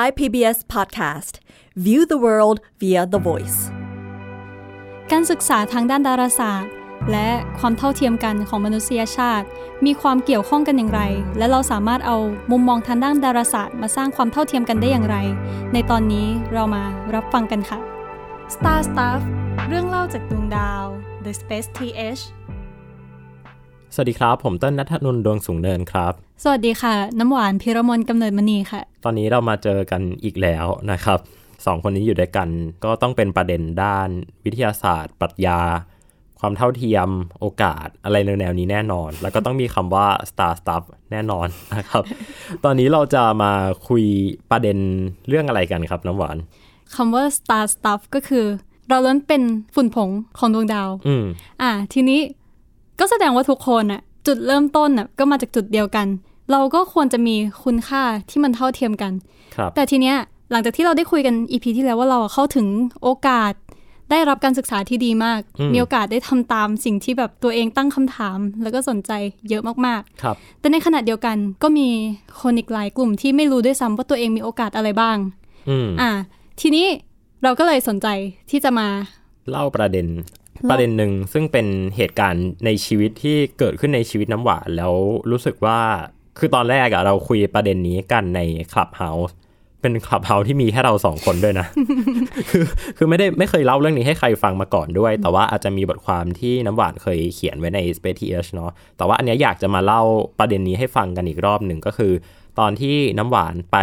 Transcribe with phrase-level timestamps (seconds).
[0.00, 1.34] Thai PBS Podcast
[1.86, 3.58] View the world via the voice
[5.10, 6.72] การศึกษาทางด้านดาราศาสตร์
[7.12, 9.46] และความเท่าเทียมกันของมนุษยชาติ
[9.86, 11.02] มีความเกี่ยวข้องกันอย่างไร
[11.38, 12.16] และเราสามารถเอา
[12.50, 15.16] มุมมองทางด้านดาราศาสตร์ มาสร้างความเท่าเทียมกันได้อย่างไร
[15.72, 16.82] ในตอนนี้เรามา
[17.14, 17.78] รับฟังกันค่ะ
[18.54, 19.20] Star Stuff
[19.68, 20.84] เรื่องเล่าจากดวงดาว
[21.24, 22.22] The Space TH
[23.98, 26.12] สวัสดีครับ ผมต้นนัทนนท์ดวงสูงเนินครับ
[26.42, 31.18] สวัสดีค่ะ น้ำหวานพิรมนกำเนิดมณีค่ะ ตอนนี้เรามาเจอกันอีกแล้วนะครับ
[31.66, 32.48] สองคนนี้อยู่ด้วยกัน
[32.84, 34.08] ก็ต้องเป็นประเด็นด้าน
[34.44, 35.60] วิทยาศาสตร์ ปรัชญา
[36.40, 37.08] ความเท่าเทียม
[37.40, 42.02] โอกาสอะไรแนวๆนี้แน่นอน แล้วก็ต้องมีคำว่า star stuff แน่นอนนะครับ
[42.64, 43.52] ตอนนี้เราจะมา
[43.88, 44.04] คุย
[44.50, 44.78] ประเด็น
[45.28, 46.36] เรื่องอะไรกันครับน้ำหวาน
[46.94, 48.44] คำว่า Star Stuff ก็คือ
[48.88, 49.42] เราล้วนเป็น
[49.74, 51.24] ฝุ่นผงของดวงดาว อืม
[51.62, 52.20] อะทีนี้
[53.00, 56.06] ก็แสดงว่าทุกคนน่ะจุดเริ่มต้นน่ะก็มาจากจุดเดียวกัน
[56.50, 59.12] เราก็ควรจะมีคุณค่าที่มันเท่าเทียมกัน
[59.56, 60.16] ครับแต่ทีเนี้ย
[60.50, 62.66] หลังจากที่เราได้คุยกันอีพีที่แล้วว่าเราเข้าถึง
[63.02, 63.52] โอกาส
[64.10, 69.12] ได้รับการศึกษาที่ดีมากอืมมีโอกาสได้ทำตามสิ่งที่แบบตัวเองตั้งคำถาม แล้วก็สนใจ
[69.48, 71.88] เยอะมากครับๆแต่ในขณะเดียวกันก็มี
[72.42, 75.16] คนอีกหลายกลุ่มที่ไม่รู้ด้วยซ้ำว่าตัวเองมีโอกาสอะไรบ้าง
[75.68, 76.10] อืมอะ
[76.60, 76.86] ทีนี้
[77.42, 78.06] เราก็เลยสนใจ
[78.50, 78.88] ที่จะมา
[79.50, 84.94] เล่าประเด็นเล่า ประเด็นหนึ่งซึ่งเป็นเหตุการณ์ในชีวิตที่เกิดขึ้นในชีวิตน้ำหวานแล้ว
[85.30, 85.80] รู้สึกว่า
[86.38, 88.40] คือตอนแรกอะเราคุยประเด็นนี้กันใน
[88.72, 89.36] คลับเฮาส์
[89.80, 91.66] เป็นคลับเฮาส์ที่มีแค่เราสองคนด้วยนะ
[92.50, 92.64] คือ
[92.96, 100.02] คือไม่ได้ไม่เคยเล่าเรื่องนี้ให้ใครฟังมาก่อนด้วย แต่ว่าอาจจะมีบทความที่น้ำหวานเคยเขียนไว้ใน Space TH เนาะแต่ว่าอันนี้อยากจะมาเล่า
[100.38, 102.12] ประเด็นนี้ให้ฟังกันอีกรอบหนึ่งก็คือ
[102.58, 103.76] ตอนที่น้ำหวานไป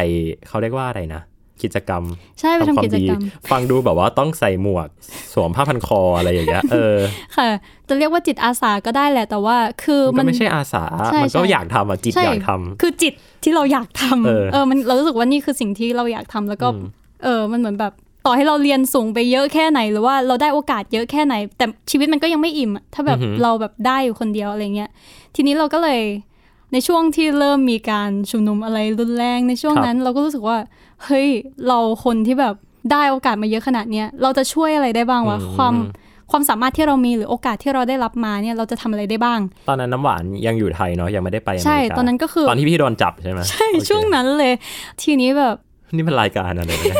[0.47, 1.21] เขาเรียกว่าอะไรนะ
[1.63, 2.03] กิจกรรม
[2.39, 4.87] ใช่ไปทำกิจกรรม ฟังดูแบบว่าต้องใส่หมวก
[5.33, 6.97] สวมผ้าพันคออะไรอย่างเงี้ยเออ
[7.37, 7.49] ค่ะ
[7.87, 16.87] จะเรียกว่าจิตอาสาก็ได้แหละ แต่ว่าคือมัมันนไม่ใช่อาสาใช่มันก็ใช่อยากทำอะจิตใช่อยากทำคือจิตที่เราอยากทำเออเออมันเรารู้สึกว่านี่คือสิ่งที่เราอยากทำแล้วก็อืม
[17.23, 17.93] เออมันเหมือนแบบ
[18.25, 24.89] ต่อให้เราเรียนสูงไปเยอะแค่ไหน หรือว่าเราได้โอกาสเยอะแค่ไหน แต่ชีวิตมันก็ยังไม่อิ่มอะถ้าแบบเราแบบได้อยู่คนเดียวอะไรเงี้ย
[25.35, 25.99] ทีนี้เราก็เลย
[26.73, 30.57] ในช่วงที่เริ่มมีการชุมนุมอะไรรุนแรงในช่วงนั้น เราก็รู้สึกว่า
[31.05, 31.27] เฮ้ย
[31.67, 32.55] เราคนที่แบบ
[32.91, 35.73] ได้โอกาสมาเยอะขนาดเนี้ยเราจะช่วยอะไรได้บ้างวะความ
[36.31, 39.39] ความสามารถที่เรามีหรือโอกาสที่เราได้รับมาเนี่ยเราจะทำอะไรได้บ้าง
[39.69, 44.53] ตอนนั้นน้ำหวานยังอยู่ไทยเนาะยังไม่ได้ไปอเมริกาใช่ตอนนั้นก็คือตอนที่พี่โดนจับใช่ไหมใช่โอเคช่วงนั้นเลย
[45.01, 45.55] ทีนี้แบบ
[45.95, 46.97] นี่มันรายการอะไรเนี่ย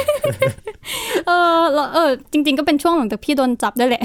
[1.27, 4.03] เออแล้วเออ จริง ๆ ก็เป็นช่วงหลังจากพี่โดนจับด้วยแหละ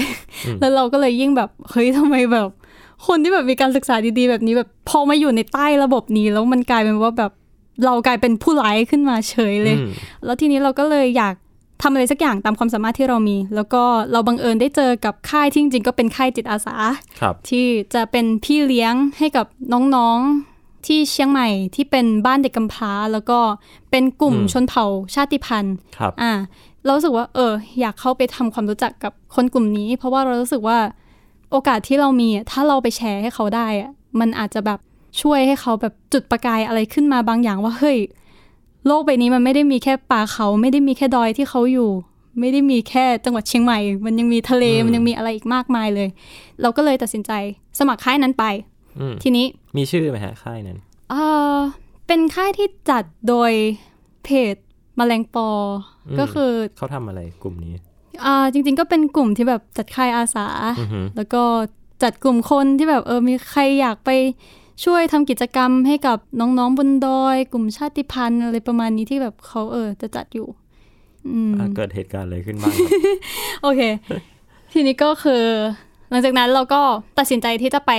[0.59, 2.47] แล้วเราก็เลยยิ่งแบบเฮ้ยทำไมแบบ
[3.07, 7.31] คนที่แบบมีการศึกษาดีๆ แบบนี้แบบพอมาอยู่ในใต้ระบบนี้ แล้วมันกลายเป็นว่าแบบ
[7.85, 9.91] เรากลายเป็นผู้ร้ายขึ้นมาเฉยเลยอืม
[10.25, 11.33] แล้วทีนี้เราก็เลยอยาก
[11.81, 16.75] ทำอะไรสักอย่างตามความสามารถที่เรามี แล้วก็เราบังเอิญได้เจอกับค่ายที่จริงๆก็เป็นค่ายจิตอาสา
[17.21, 19.45] ครับที่จะเป็นพี่เลี้ยงให้กับ
[19.95, 23.39] น้องๆที่เชียงใหม่ที่เป็นบ้านเด็กกำพร้า แล้วก็
[23.91, 24.85] เป็นกลุ่มอืมชนเผ่า
[25.15, 26.31] ชาติพันธุ์ครับอ่า
[26.83, 30.77] เรารู้สึกว่าเอออยากเข้าไปทำความรู้จักกับคนกลุ่มนี้ เพราะว่าเรารู้สึกว่า
[31.51, 34.79] โอกาสที่เรามีอะถ้าเราไปแชร์ให้เขาได้อะมันอาจจะแบบ
[35.21, 37.97] ช่วยให้เขาแบบจุดประกายอะไรขึ้นมาบางอย่างว่าเฮ้ย
[38.87, 41.91] โลกใบนี้มันไม่ได้มีแค่ป่าเขาไม่ได้มีแค่ดอยที่เขาอยู่
[42.39, 46.09] ไม่ได้มีแค่จังหวัดเชียงใหม่ มันยังมีทะเลอืมมันยังมีอะไรอีกมากมายเลย
[46.61, 47.31] เราก็เลยตัดสินใจ
[47.79, 48.45] สมัครค่ายนั้นไป
[48.99, 49.45] อืมทีนี้
[49.77, 50.77] มีชื่อไหมฮะค่ายนั้น
[51.11, 51.15] เอ
[51.55, 51.57] อ
[52.07, 53.51] เป็นค่ายที่จัดโดย
[54.23, 54.55] เพจ
[54.97, 57.73] แมลงปออมก็คือเขาทำอะไรกลุ่มนี้
[58.25, 60.47] อ่าจริง ๆ ก็เป็นกลุ่มที่แบบจัดค่ายอาสา
[60.79, 61.43] อือฮึแล้วก็
[62.03, 64.09] จัดกลุ่มคนที่แบบเออมีใครอยากไป
[64.85, 70.47] ช่วยทำกิจกรรมให้กับน้องๆบนดอย กลุ่มชาติพันธุ์อะไรประมาณนี้ที่แบบเขาเออจะจัดอยู่
[71.29, 72.73] อืมอะเกิดเหตุการณ์อะไรขึ้นบ้าง
[73.63, 73.81] โอเค
[74.73, 75.43] ทีนี้ก็คือ
[76.09, 76.81] หลังจากนั้นเราก็
[77.17, 77.91] ตัดสินใจที่จะไป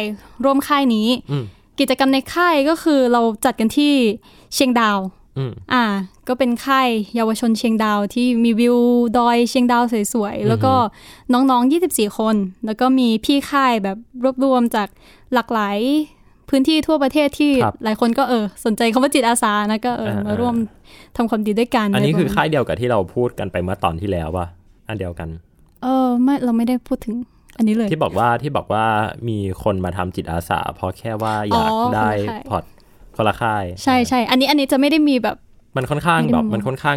[0.45, 1.45] ร่วมค่ายนี้อืม
[1.81, 3.93] กิจกรรมในค่ายก็คือเราจัดกันที่
[4.55, 4.99] เชียงดาว
[5.39, 5.85] อืมอ่า
[6.29, 8.77] ก็เป็นค่ายเยาวชนเชียงดาวที่มีวิว
[9.19, 9.83] ดอยเชียงดาว
[10.15, 10.73] สวยๆ แล้วก็
[11.33, 12.37] น้องๆ 24 คน
[12.67, 14.89] แล้วก็มีพี่ค่ายแบบรวบรวมจาก
[15.35, 15.79] หลากหลาย
[16.49, 20.55] พื้นที่ทั่วประเทศที่ครับหลายคนก็เออ สนใจคำว่าจิตอาสานะก็เอออ่ามาร่วม
[21.17, 24.47] ทำความดีด้วยกัน อันนี้คืออะไรประมาณค่ายเดียวกับที่เราพูดกันไปเมื่อตอนที่แล้วป่ะ
[24.89, 25.29] อันเดียวกัน
[25.83, 27.15] เออไม่เราไม่ได้พูดถึง
[27.57, 28.85] อันนี้เลยที่บอกว่าที่บอกว่า
[29.29, 32.65] มีคนมาทำจิตอาสา เพราะแค่ว่าอยากอ๋อได้คนละค่ายพอร์ต
[33.21, 35.37] คนละค่าย ใช่ใช่ อันนี้อันนี้จะไม่ได้มีแบบ
[35.77, 36.97] มันค่อนข้างไม่ได้แบบมองมันค่อนข้าง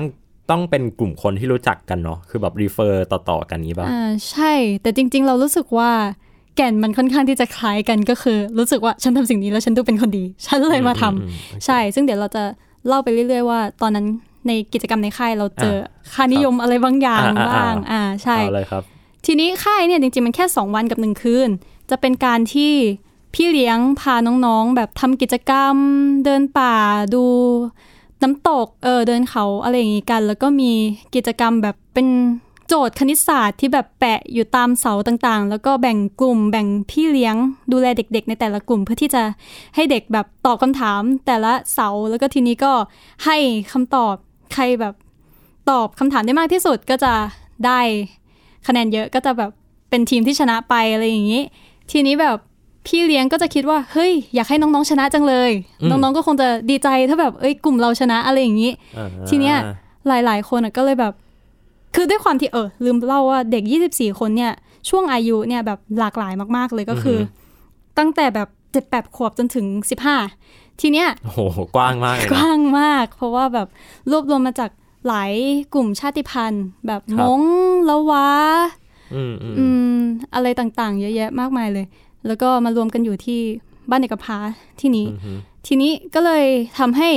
[0.52, 5.92] ต้องเป็นกลุ่มคนที่รู้จักกันเนาะ คือแบบรีเฟอร์ต่อๆกันนี้ป่ะอ่าใช่ แต่จริง ๆ เรารู้สึกว่า
[6.56, 12.44] แก่นมันค่อนข้างที่จะคล้ายกันก็คือ รู้สึกว่าฉันทำสิ่งนี้แล้วฉันดูเป็นคนดี ฉันเลยมาทำอืมอืมอืมใช่ ซึ่งเดี๋ยวเราจะ
[12.88, 14.06] เล่าไปเรื่อย ๆ ว่า ตอนนั้น
[14.48, 15.76] ในกิจกรรมในค่ายเราเจอ
[16.14, 18.84] ค่านิยมอะไรบางอย่างอ่าอ่าบ้าง อ่าอ่าใช่เอาเลยครับ
[19.26, 21.50] ทีนี้ค่ายเนี่ยจริงๆมันแค่ 2 วันกับ 1 คืน
[21.90, 22.74] จะเป็นการที่
[23.34, 25.76] พี่เลี้ยงพาน้องๆ แบบทำกิจกรรม
[26.26, 26.76] เดินป่า
[27.14, 27.24] ดู
[28.24, 30.72] น้ำตกเออเดินเขาอะไรอย่างงี้กัน แล้วก็มี
[31.16, 32.08] กิจกรรมแบบเป็น
[32.68, 37.36] โจทย์คณิตศาสตร์ที่แบบแปะอยู่ตามเสาต่างๆ แล้วก็แบ่งกลุ่มแบ่งพี่เลี้ยง
[37.72, 39.24] ดูแลเด็ก ๆ ในแต่ละกลุ่ม เพื่อที่จะ
[39.76, 42.72] ให้เด็กแบบตอบคำถามแต่ละเสาแล้วก็ทีนี้ก็
[43.26, 43.38] ให้
[43.72, 44.16] คำตอบ
[44.54, 44.94] ใครแบบ
[45.70, 47.14] ตอบคำถามได้มากที่สุดก็จะ
[47.66, 47.80] ได้
[48.68, 49.52] คะแนนเยอะก็จะแบบ
[49.90, 51.42] เป็นทีมที่ชนะไปอะไรอย่างนี้
[51.92, 52.38] ทีนี้แบบ
[52.86, 55.52] พี่เลี้ยงก็จะคิดว่าเฮ้ยอยากให้น้องๆชนะจังเลย
[55.82, 59.56] อืมน้องๆก็คงจะดีใจถ้าแบบเอ้ยกลุ่มเราชนะอะไรอย่างนี้อ่าทีเนี้ย
[60.08, 61.14] หลาย ๆ คนอะก็เลยแบบ
[61.96, 64.54] คือด้วยความที่เออลืมเล่าว่าเด็ก 24 คนเนี่ย
[64.90, 67.22] ช่วงอายุเนี่ยแบบหลากหลายมากๆเลยก็คืออ
[67.98, 69.66] ตั้งแต่แบบเจ็ดแปดขวบจนถึง
[70.26, 73.68] 15 ทีเนี้ยโอ้โหกว้างมากเลยกนะว้างมาก เพราะว่าแบบ
[74.12, 74.72] รวบรวมมาจาก
[75.08, 75.34] หลาย
[75.74, 77.42] กลุ่มชาติพันธุ์ แบบครับมง
[77.90, 78.30] ละวะ
[79.16, 79.66] อืมอืมอื
[79.96, 80.00] ม
[80.34, 81.86] อะไรต่างๆ เยอะแยะมากมายเลย
[82.28, 83.40] แล้วก็มารวมกันอยู่ที่
[83.90, 84.38] บ้านเด็กกำพร้า
[84.80, 85.38] ที่นี้อืม
[85.68, 86.46] ทีนี้ก็เลย
[86.80, 87.10] ทำให้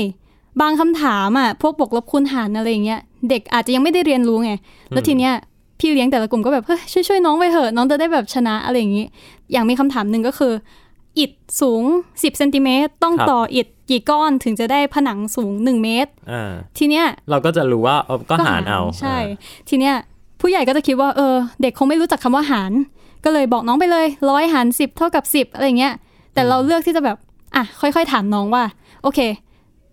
[0.61, 3.01] บางคำถามอะพวกบวกลบคูณหารอะไรอย่างเงี้ย
[3.31, 4.53] เด็กอาจจะยังไม่ได้เรียนรู้ไง
[4.89, 5.33] แล้วทีเนี้ย
[5.79, 9.07] พี่เลี้ยงแต่ละกลุ่มก็แบบเฮ้ยช่วยช่วยน้องไปเถอะน้องจะได้แบบชนะอะไรอย่างงี้
[9.53, 10.53] อย่างมีคำถามหนึ่งก็คือ
[11.19, 19.17] อิฐสูง 10เซนติเมตรต้องต่ออิฐกี่ก้อนถึงจะได้ผนังสูง 1 เมตรอ่าทีเนี้ยเราก็จะรู้ว่าเออก็หารเอา ใช่
[19.69, 19.95] ทีเนี้ย
[20.41, 22.73] ผู้ใหญ่ก็จะคิดว่าเออเด็กคงไม่รู้จักคำว่าหาร
[23.25, 25.95] ก็เลยบอกน้องไปเลยร้อยหารสิบเท่ากับสิบอะไรเงี้ย
[26.35, 27.17] แต่เราเลือกที่จะแบบ
[27.57, 28.65] อะค่อยๆถามน้องว่า
[29.03, 29.21] โอเค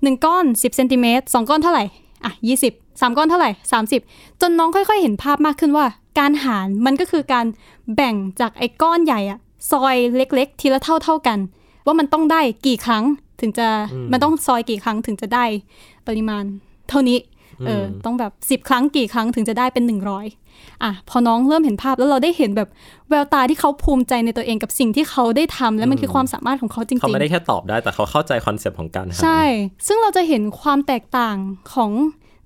[0.04, 1.84] หนึ่งก้อนสิบเซนติเมตรสองก้อนเท่าไหร่
[2.26, 4.02] อะยี่สิบสามก้อนเท่าไหร่สามสิบ
[4.42, 5.86] จนน้องค่อยๆเห็นภาพมากขึ้นว่า
[6.20, 7.46] การหารมันก็คือการ
[7.96, 9.40] แบ่งจากไอ้ก้อนใหญ่อะ
[9.72, 11.40] ซอยเล็กๆ ทีละเท่าเท่าๆกัน
[11.86, 13.04] ว่ามันต้องได้กี่ครั้ง
[13.42, 13.68] ถึงจะ
[14.12, 15.46] มันต้องซอยกี่ครั้งถึงจะได้
[16.08, 16.44] ปริมาณ
[16.90, 17.18] เท่านี้
[17.66, 20.26] เอออต้องแบบสิบ10ครั้งกี่ครั้งถึงจะได้เป็นหนึ่งร้อย
[20.84, 22.70] อะพอน้องเริ่มเห็นภาพแล้วเราได้เห็นแบบ
[23.10, 29.42] แววตาที่เขาภูมิใจในตัวเองกับสิ่งที่เขาได้ทำและมันคือความสามารถของเขาจริงเขาๆไม่ได้แค่ตอบได้แต่เขาเข้าใจ concept ของการหารใช่
[29.88, 31.36] ซึ่งเราจะเห็นความแตกต่าง
[31.74, 31.92] ของ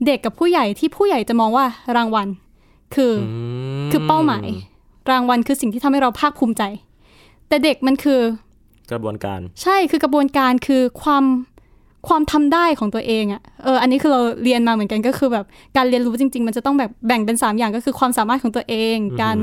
[0.06, 1.66] เด็กกับผู้ใหญ่ที่ผู้ใหญ่จะมองว่า
[1.98, 2.28] รางวัล
[2.96, 3.32] คือ อื
[3.88, 4.48] มคือเป้าหมาย
[5.12, 6.64] รางวัลคือสิ่งที่ทำให้เราภาคภูมิใจ
[7.48, 8.20] แต่เด็กมันคือ
[8.92, 11.24] กระบวนการ ใช่คือกระบวนการคือความ
[12.08, 15.46] ความทำได้ของตัวเองอะ่ะ เออ อันนี้คือเราเรียนมาเหมือนกันก็คือแบบ
[15.78, 19.38] การเรียนรู้จริง ๆ มันจะต้องแบบแบ่งเป็น 3 อย่างก็คือความสามารถของตัวเอง การ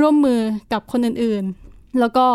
[0.00, 0.40] ร่วมมือ
[0.72, 2.26] กับคนอื่นๆ แล้วก็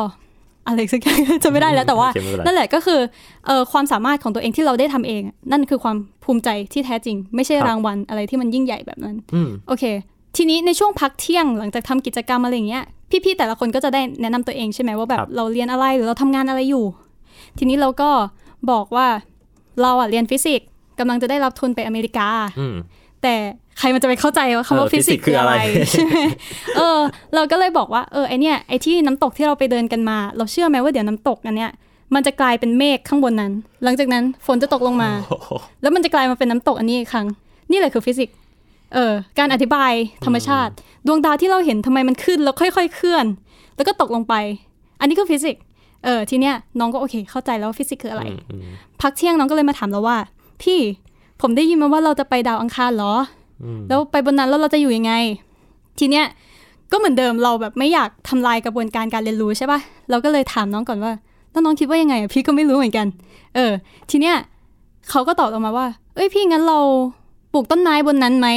[0.68, 3.00] อะไรสักอย่างจะไม่ได้แล้วแต่ว่าโอเคไม่เป็นไรนั่นแหละก็คือ
[3.46, 9.84] เออความสามารถของตัวเองที่เราได้ทำเองอะนั่นคือความภูมิใจที่แท้จริง ไม่ใช่รางวัลอะไรที่มันยิ่งใหญ่แบบนั้นอืมโอเค
[10.38, 12.84] ทีนี้ในช่วงพักเที่ยงหลังจากทำกิจกรรมอะไรอย่างเงี้ย
[13.26, 16.86] พี่ๆแต่ละคนก็จะได้แนะนำตัวเองใช่ไหมว่าแบครับบเราเรียนอะไรหรือเราทำงานอะไรอยู่
[17.58, 18.10] ทีนี้เราก็
[18.72, 19.08] บอกว่า
[19.82, 20.68] เราอะเรียนฟิสิกส์
[21.00, 22.28] กำลังจะได้รับทุนไปอเมริกา
[22.60, 22.76] อืม
[23.22, 23.36] แต่
[23.80, 26.16] ใครมันจะไปเข้าใจว่าคำว่าเออฟิสิกส์ physics คืออะไรคืออะไรใช่ไหม
[26.78, 27.00] เออ
[27.36, 31.72] เราก็เลยบอกว่าเออไอเนี้ยไอที่น้ำตกที่เราไปเดินกันมา เราเชื่อไหมว่าเดี๋ยวน้ำตกอันเนี้ย
[32.16, 33.54] มันจะกลายเป็นเมฆข้างบนนั้น
[33.84, 35.50] หลังจากนั้นฝนจะตกลงมาโอ้โห
[35.82, 37.28] แล้วมันจะกลายมาเป็นน้ำตกอันนี้อีกครั้ง
[37.72, 38.36] นี่แหละคือฟิสิกส์
[38.94, 39.92] เออการอธิบาย
[40.26, 40.72] ธรรมชาติ
[41.08, 43.26] ดวงดาวที่เราเห็นทำไมมันขึ้นแล้วค่อย ๆ เคลื่อน
[43.76, 44.34] แล้วก็ตกลงไป
[45.00, 45.64] อันนี้คือฟิสิกส์
[46.04, 48.62] เออทีเนี้ยน้องก็โอเค เข้าใจแล้วว่าฟิสิกส์คืออะไรอืมอืม
[49.02, 50.18] พักเที่ยงน้องก็เลยมาถามเราว่า
[50.62, 50.80] พี่
[51.42, 53.14] ผมได้ยินมาว่าเราจะไปดาวอังคารเหรอ
[53.64, 55.14] อแล้วไปบนนั้นแล้วเราจะอยู่ยังไง
[56.00, 56.26] ทีเนี้ย
[56.92, 61.12] ก็เหมือนเดิมเราแบบไม่อยากทำลายกระบวนการการเรียนรู้ใช่ปะเราก็เลยถามน้องก่อนว่า
[61.52, 63.08] แล้วน้องคิดว่ายังไงอะพี่ก็ไม่รู้เหมือนกัน
[63.56, 63.72] เออ
[64.10, 64.36] ทีเนี้ย
[65.10, 66.80] เขาก็ตอบออกมาว่า เอ้ยพี่งั้นเรา
[67.54, 68.48] ปลูกต้นไม้บนนั้นไหม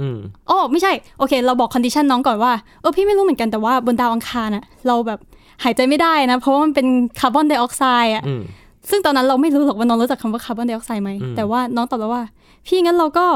[0.00, 0.18] อืม
[0.50, 5.18] อ๋อไม่ใช่ โอเค เราบอก condition น้องก่อนว่า เออพี่ไม่รู้เหมือนกันแต่ว่าบนดาวอังคารน่ะเราแบบ
[5.64, 6.86] หายใจไม่ได้นะ เพราะว่ามันเป็น
[7.20, 8.42] คาร์บอนไดออกไซด์อะอืม
[8.90, 12.22] ซึ่งตอนนั้นเราไม่รู้หรอกว่าน้องรู้จักคำว่าคาร์บอนไดออกไซด์ไหมอืมแต่ว่าน้องตอบเราว่า
[12.66, 13.26] พี่งั้นเราก็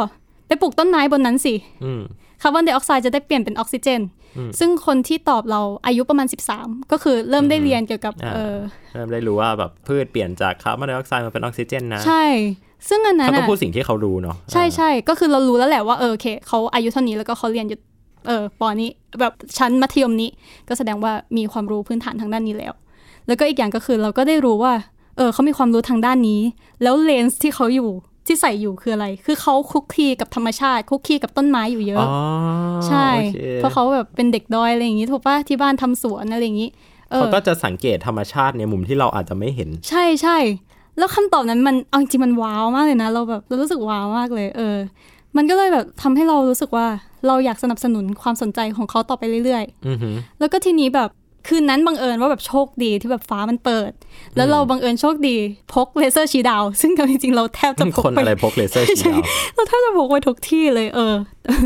[0.47, 2.03] ไปปลูกต้นไม้บนนั้นสิอืม
[2.43, 4.01] คาร์บอนไดออกไซด์จะได้เปลี่ยนเป็นออกซิเจน
[4.59, 6.27] ซึ่งคนที่ตอบเราอายุประมาณ
[6.59, 8.57] 13 ก็คือเริ่มได้เรียนเกี่ยวกับอ่าเออ
[8.95, 12.25] เริ่มได้รู้ว่าแบบพืชเปลี่ยนจากคาร์บอนไดออกไซด์มาเป็นออกซิเจนนะใช่
[12.89, 17.79] ซึ่งอันนั้นเขาก็อะพูดสิ่งที่เขารู้เนาะใช่ใช่ก็คือเรารู้แล้วแหละว่าเออโอเคเขาอายุเท่านี้แล้วก็เขาเรียนอยู่
[18.27, 20.31] เออปอนี้แบบชั้นมัธยมนี้
[20.69, 22.73] ก็แสดงว่ามีความรู้พื้นฐานทางด้านนี้แล้ว
[23.27, 24.73] แล้วก็อีกอย่างก็คือเราก็ได้รู้ว่า
[25.17, 26.41] เออเขามีความรู้ทางด้านนี้
[26.83, 27.91] แล้วเลนส์ที่เขาอยู่
[28.27, 32.13] ที่ใส่อยู่คืออะไร คือเขาคุกคีกับธรรมชาติคุกคีกับต้นไม้อยู่เยอ๋อะอ
[32.89, 36.71] ใช่โอคเพราะเขาแบบเป็นเด็กดอยอะไรอย่างงี้ถูกปะที่บ้านทำสวนอะไรอย่างงี้
[37.11, 40.39] เออเขาก็จะสังเกตธรรมชาติในมุมที่เราอาจจะไม่เห็น ใช่ใช่
[40.99, 44.77] แล้วคำตอบนั้นมันเอาจริงๆมันว้าวมากเลยนะ เราแบบเรารู้สึกว้าวมากเลย เออ
[45.37, 46.87] มันก็เลยแบบทำให้เรารู้สึกว่า
[47.27, 51.11] เราอยากสนับสนุนความสนใจของเขาต่อไปเรื่อยอือหือๆแล้วก็ทีนี้แบบ
[51.49, 53.91] คืนนั้นบังเอิญว่าแบบโชคดีที่แบบฟ้ามันเปิด
[54.37, 55.37] แล้วเราบังเอิญโชคดี
[55.75, 59.19] พกเลเซอร์ชี้ดาว ซึ่งเอาจริงๆเราแทบจะพกคนไปอะไรพกเลเซอร์ชี้ดาว
[59.55, 61.15] เราแทบจะพกไปทุกที่เลยเออ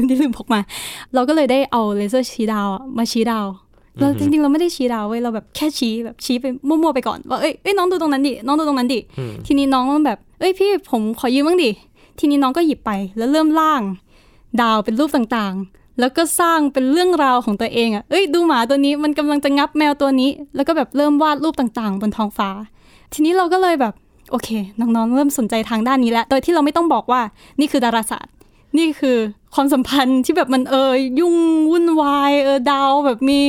[0.08, 0.60] ที่ลืมพกมา
[1.14, 3.46] เราก็เลยได้เอาเลเซอร์ชี้ดาวอะมาชี้ดาว
[4.00, 9.00] เราจริงๆเราไม่ได้ชี้ดาวเว้ยเราแบบแค่ชี้แบบชี้ไปมั่วๆไปก่อนว่าเอ้ยเอ้ยน้องดูตรงนั้นดิน้องดูตรงนั้นดิ
[9.46, 11.70] ทีนี้น้องแบบเอ้ยพี่ผมขอยืมบ้างดิ
[12.18, 13.82] ทีนี้น้องก็หยิบไปแล้วเริ่มล่าง
[14.62, 22.50] ดาวเป็นรูปต่างๆ แล้วก็สร้างเป็นเรื่องราวของตัวเองอะ่ะ เอ้ยดูหมาตัวนี้มันกำลังจะงับแมวตัวนี้ แล้วก็แบบเริ่มวาดรูปต่างๆ บนท้องฟ้า
[23.12, 23.94] ทีนี้เราก็เลยแบบ
[24.30, 24.48] โอเค
[24.80, 27.20] น้องๆ เริ่มสนใจทางด้านนี้แล้ว โดยที่เราไม่ต้องบอกว่า
[27.60, 28.32] นี่คือดาราศาสตร์
[28.78, 29.16] นี่คือ
[29.54, 31.36] ความสัมพันธ์ที่แบบมันเออยุ่ง
[31.70, 33.40] วุ่นวายเออดาวแบบมี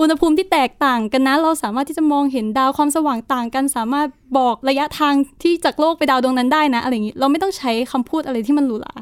[0.00, 4.08] อุณหภูมิที่แตกต่างกันนะ เราสามารถที่จะมองเห็นดาวความสว่างต่างกัน สามารถ
[4.38, 8.94] บอกระยะทางที่จากโลกไปดาวดวงนั้นได้นะ อะไรอย่างนี้ เราไม่ต้องใช้คำพูดอะไรที่มันหรูหรา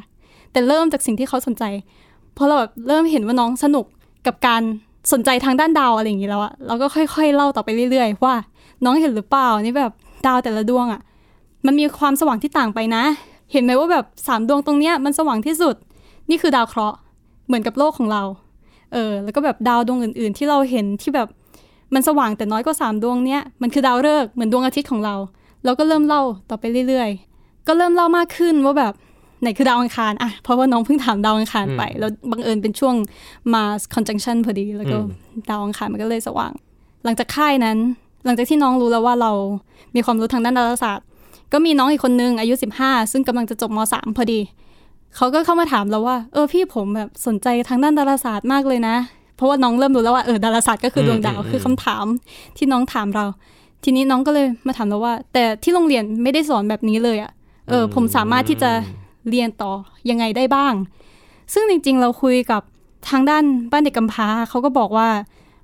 [0.53, 1.65] แต่เริ่มจากสิ่งที่เขาสนใจ
[2.35, 3.87] เพราะเราแบบเริ่มเห็นว่าน้องสนุก
[4.27, 4.63] กับการ
[5.13, 8.35] สนใจทางด้านดาวอะไรอย่างนี้แล้วอะเราก็ค่อย ๆ เล่าต่อไปเรื่อยๆว่า
[8.85, 9.93] น้องเห็นหรือเปล่านี่แบบ
[10.27, 11.01] ดาวแต่ละดวงอะ
[11.67, 13.03] มันมีความสว่างที่ต่างไปนะ
[13.53, 15.75] เห็นไหมว่าแบบสามดวงตรงเนี้ยมันสว่างที่สุด
[16.31, 16.97] นี่คือดาวเคราะห์
[17.47, 18.23] เหมือนกับโลกของเรา
[18.93, 21.29] เออ แล้วก็แบบดาวดวงอื่น ๆ ที่เราเห็นที่แบบ
[21.95, 25.15] มันสว่างแต่น้อยกว่าสามดวงเนี้ยมันคือดาวฤกษ์เหมือนดวงอาทิตย์ของเรา
[25.65, 28.93] เราก็เริ่มเล่าต่อไปเรื่อยๆ ก็เริ่มเล่ามากขึ้นว่าแบบ
[29.43, 32.95] ไหนคือดาวอังคารอะเพราะว่าน้องเพิ่งถามดาวอังคารไป แล้วบังเอิญเป็นช่วง
[33.53, 34.99] Mars conjunction พอดี แล้วก็
[35.51, 36.53] ดาวอังคารมันก็เลยสว่าง
[37.05, 37.79] หลังจากค่ายนั้น
[38.25, 39.33] หลังจากที่น้องรู้แล้วว่าเรา
[39.95, 41.07] มีความรู้ทางด้านดาราศาสตร์
[41.53, 44.41] ก็มีน้องอีกคนนึงอายุ 15 ซึ่งกำลังจะจบม .3 พอดี
[45.17, 48.97] เขาก็เข้ามาถามเราว่า เออพี่ผมแบบสนใจทางด้านดาราศาสตร์มากเลยนะ
[49.37, 52.05] เพราะว่าน้องเริ่มรู้แล้วว่าเออดาราศาสตร์ก็คือดวงดาวคือคำถาม
[52.57, 53.27] ที่น้องถามเรา
[53.85, 57.31] ทีนี้น้องก็เลยมาถามเราว่า แต่ที่โรงเรียนไม่ได้สอนแบบนี้เลยอะ่ะ
[57.69, 58.71] เออผมสามารถที่จะ
[59.31, 59.73] เรียนต่อ
[60.11, 60.75] ยังไงได้บ้าง
[61.53, 62.63] ซึ่งจริงๆ เราคุยกับ
[63.11, 65.09] ทางด้านบ้านเด็กกำพร้าเขาก็บอกว่า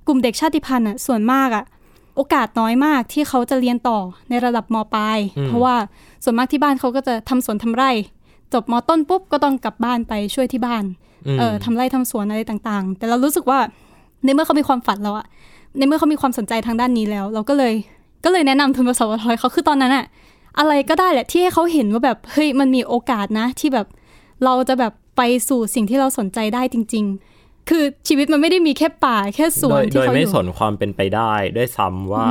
[0.07, 1.65] กลุ่มเด็กชาติพันธุ์อะส่วนมากอะ
[2.15, 3.99] โอกาสน้อยมากที่เขาจะเรียนต่อ
[4.29, 5.75] ในระดับมปลาย เพราะว่า
[6.23, 7.89] ส่วนมากที่บ้านเขาก็จะทำสวนทำไร่
[8.53, 10.83] จบมต้นปุ๊บก็ต้องกลับบ้านไปช่วยที่บ้าน
[11.39, 13.59] เออทำไร่ทำสวนอะไรต่างๆ แต่เรารู้สึกว่า
[14.23, 15.25] ในเมื่อเขามีความฝันแล้วอะ
[15.77, 17.73] ในเมื่อเขามีความสนใจทางด้านนี้แล้ว เราก็เลย
[18.23, 20.05] ก็เลยแนะนำทุนประสวทเขาคือตอนนั้นอะ
[20.57, 23.87] อะไรก็ได้แหละที่ให้เขาเห็นว่าแบบเฮ้ยมันมีโอกาสนะ ที่แบบ
[24.43, 27.05] เราจะแบบไปสู่สิ่งที่เราสนใจได้จริง
[27.37, 32.27] ๆ คือชีวิตมันไม่ได้มีแค่ป่าแค่สโดวนยโดที่ยเขาอไม่ยู่สนความเป็นไปได้ด้วยซ้ำว่า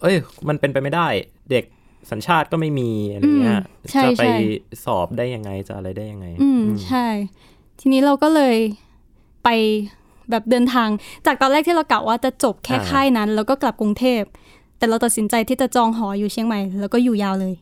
[0.00, 0.16] เอ้ย
[0.48, 1.06] มันเป็นไปไม่ได้
[1.50, 1.64] เด็ก
[2.10, 4.34] สัญชาติก็ไม่มีอะไรเงี้ยอืมใช่จะไปใช่
[4.84, 7.06] สอบได้ยังไงจะอะไรได้ยังไง อืมใช่
[7.80, 8.56] ทีนี้เราก็เลย
[9.44, 9.48] ไป
[10.30, 10.88] แบบเดินทาง
[11.26, 14.22] จากตอนแรกที่เรากะว่าจะจบแค่อ่าค่ายนั้น แล้วก็กลับกรุงเทพ
[14.82, 17.54] แต่เราตัดสินใจที่จะจองหออยู่เชียงใหม่ แล้วก็อยู่ยาวเลย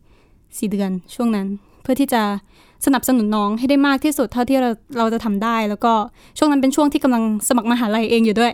[0.59, 1.47] สี่เดือนช่วงนั้น
[1.83, 2.23] เพื่อที่จะ
[2.87, 5.93] สนับสนุนน้องให้ได้มากที่สุดเท่าที่เราเราจะทำได้ แล้วก็
[6.39, 8.53] ช่วงนั้นเป็นช่วงที่กำลังสมัครมหาลัยเองอยู่ด้วย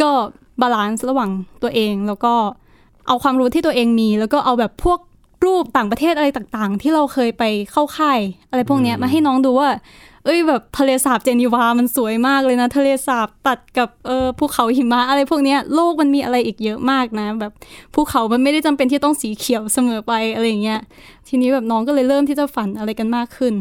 [0.00, 0.10] ก็
[0.60, 1.30] บาลานซ์ระหว่าง
[1.62, 2.34] ตัวเองแล้วก็
[3.08, 4.98] เอาความรู้ที่ตัวเองมี แล้วก็เอาแบบพวก
[5.46, 8.20] รูปต่างประเทศอะไรต่างๆ ที่เราเคยไปเข้าค่าย
[8.50, 9.68] อะไรพวกเนี้ยมาให้น้องดูว่า
[10.24, 17.52] เอ้ยแบบทะเลสาบเจนีวา มันสวยมากเลยนะ ทะเลสาบตัดกับเออภูเขาหิมะอะไรพวกเนี้ยโลกมันมีอะไรอีกเยอะมากนะ แบบ
[17.94, 20.80] ภูเขามันไม่ได้จำเป็นที่ต้องสีเขียวเสมอไปอะไรอย่างเงี้ย
[21.28, 23.54] ทีนี้แบบน้องก็เลยเริ่มที่จะฝันอะไรกันมากขึ้น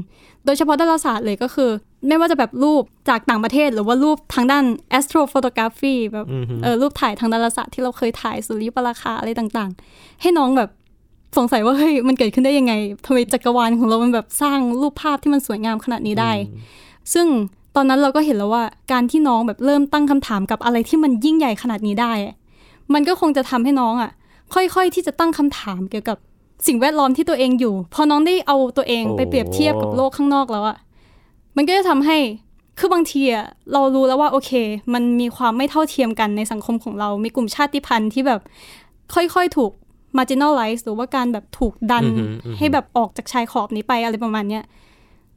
[0.46, 1.70] โดยเฉพาะดาราศาสตร์เลยก็คือ
[2.08, 4.64] ไม่ว่าจะแบบรูปจากต่างประเทศ หรือว่ารูปทางด้าน
[4.98, 6.28] astrophotography แบบ
[6.64, 10.70] เออรูปถ่ายทางดาราศาสตร์ที่เราเคยถ่ายสุริยุปราคาอะไรต่างๆ ให้น้องแบบ
[11.38, 12.74] สงสัยว่าเฮ้ยมันเกิดขึ้นได้ยังไง
[13.06, 16.32] ทำไมจักรวาลของเรามันแบบสร้างรูปภาพที่มันสวยงามขนาดนี้ได้
[17.14, 17.28] ซึ่ง
[17.76, 22.36] ตอนนั้นเราก็เห็นแล้วว่าการที่น้องแบบเริ่มตั้งคำถามกับอะไรที่มันยิ่งใหญ่ขนาดนี้ได้อะ
[22.94, 24.12] มันก็คงจะทำให้น้องอะ
[24.54, 26.18] ค่อยๆที่จะตั้งคำถามเกี่ยวกับ
[26.68, 30.78] สิ่งแวดล้อมที่ตัวเองอยู่ พอน้องได้เอาตัวเองโอ้ไปเปรียบเทียบกับโลกข้างนอกแล้วอะ
[31.56, 32.18] มันก็จะทำให้
[32.80, 34.52] คือบางทีอะเรารู้แล้วว่าโอเค
[34.94, 38.40] มันมีความไม่เท่าเทียมกันในสังคมของเรา มีกลุ่มชาติพันธุ์ที่แบบ
[39.16, 39.72] ค่อยๆ ถูก
[40.18, 44.64] marginalize หรือว่าการแบบถูกดันอือฮึอือฮึให้แบบออกจากชายขอบนี้ไปอะไรประมาณเนี้ย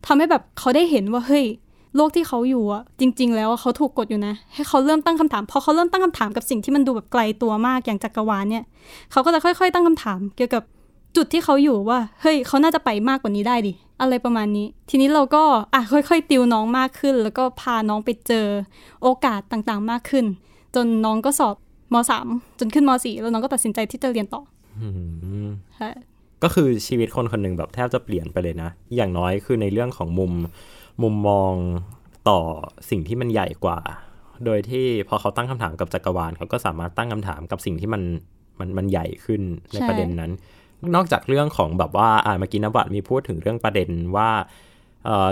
[0.07, 1.45] ทำให้แบบเขาได้เห็นว่าเฮ้ย
[1.97, 8.65] โลกที่เขาอยู่อะจริง ๆ แล้วอะเขาถูกกดอยู่นะ ให้เขาเริ่มตั้งคำถามพอเขาเริ่มตั้งคำถามกับสิ่งที่มันดูแบบไกลตัวมากอย่างจักรวาลเนี่ย
[9.13, 10.63] เขาก็จะค่อย ๆ ตั้งคำถาม เกี่ยวกับ
[11.17, 15.43] จุดที่เขาอยู่ว่า เฮ้ยเขาน่าจะไปมากกว่านี้ได้ดิอะไรประมาณนี้ ทีนี้เราก็
[15.75, 18.47] อะค่อย ๆ ติวน้องมากขึ้น แล้วก็พาน้องไปเจอ
[19.03, 20.25] โอกาสต่างๆมากขึ้น
[20.75, 21.55] จนน้องก็สอบ
[21.93, 22.27] มสาม
[22.59, 24.56] จนขึ้นมสี่แล้วน้องก็ตัดสินใจที่จะเรียนต่ออืมค่ะ
[26.43, 30.33] ก็คือชีวิตคนคนหนึ่งแบบแทบจะเปลี่ยนไปเลยนะ อย่างน้อยคือในเรื่องของมุม
[31.03, 31.53] มุมมอง
[32.29, 32.41] ต่อ
[32.91, 33.79] สิ่งที่มันใหญ่กว่า
[34.45, 38.03] โดยที่พอเขาตั้งคำถามกับจักรวาลเขาก็สามารถตั้งคำถามกับสิ่งที่มัน
[38.59, 39.43] มันมันใหญ่ขึ้น
[39.73, 40.33] ในใช่ประเด็นนั้น
[40.95, 44.47] นอกจากเรื่องของแบบว่าอ่าเมื่อกี้นวัดมีพูดถึงเรื่องประเด็นว่าเอ่อ